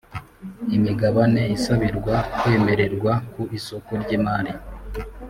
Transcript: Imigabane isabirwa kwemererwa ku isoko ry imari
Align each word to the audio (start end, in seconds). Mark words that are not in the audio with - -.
Imigabane 0.75 1.41
isabirwa 1.55 2.15
kwemererwa 2.39 3.13
ku 3.33 3.41
isoko 3.57 3.91
ry 4.01 4.09
imari 4.17 4.53